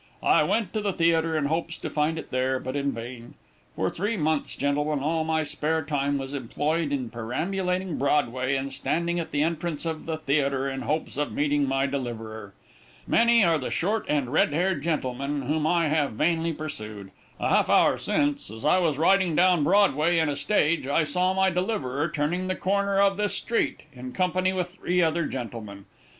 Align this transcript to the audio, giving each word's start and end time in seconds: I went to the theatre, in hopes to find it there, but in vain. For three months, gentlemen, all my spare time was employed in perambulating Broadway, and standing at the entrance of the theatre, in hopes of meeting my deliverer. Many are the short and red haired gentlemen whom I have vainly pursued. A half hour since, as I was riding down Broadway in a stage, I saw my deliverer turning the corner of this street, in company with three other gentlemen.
I 0.23 0.41
went 0.41 0.73
to 0.73 0.81
the 0.81 0.93
theatre, 0.93 1.37
in 1.37 1.45
hopes 1.45 1.77
to 1.77 1.87
find 1.87 2.17
it 2.17 2.31
there, 2.31 2.59
but 2.59 2.75
in 2.75 2.91
vain. 2.91 3.35
For 3.75 3.87
three 3.91 4.17
months, 4.17 4.55
gentlemen, 4.55 4.97
all 4.97 5.23
my 5.23 5.43
spare 5.43 5.85
time 5.85 6.17
was 6.17 6.33
employed 6.33 6.91
in 6.91 7.11
perambulating 7.11 7.99
Broadway, 7.99 8.55
and 8.55 8.73
standing 8.73 9.19
at 9.19 9.29
the 9.29 9.43
entrance 9.43 9.85
of 9.85 10.07
the 10.07 10.17
theatre, 10.17 10.67
in 10.67 10.81
hopes 10.81 11.17
of 11.17 11.31
meeting 11.31 11.67
my 11.67 11.85
deliverer. 11.85 12.51
Many 13.05 13.43
are 13.43 13.59
the 13.59 13.69
short 13.69 14.07
and 14.09 14.33
red 14.33 14.51
haired 14.53 14.81
gentlemen 14.81 15.43
whom 15.43 15.67
I 15.67 15.89
have 15.89 16.13
vainly 16.13 16.51
pursued. 16.53 17.11
A 17.39 17.49
half 17.49 17.69
hour 17.69 17.99
since, 17.99 18.49
as 18.49 18.65
I 18.65 18.79
was 18.79 18.97
riding 18.97 19.35
down 19.35 19.63
Broadway 19.63 20.17
in 20.17 20.29
a 20.29 20.35
stage, 20.35 20.87
I 20.87 21.03
saw 21.03 21.31
my 21.35 21.51
deliverer 21.51 22.09
turning 22.09 22.47
the 22.47 22.55
corner 22.55 22.99
of 22.99 23.17
this 23.17 23.35
street, 23.35 23.81
in 23.93 24.13
company 24.13 24.51
with 24.51 24.71
three 24.73 25.03
other 25.03 25.27
gentlemen. 25.27 25.85